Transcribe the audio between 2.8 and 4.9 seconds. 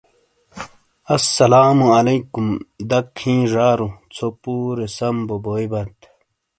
دَک ہِیں ژارو څھو پورے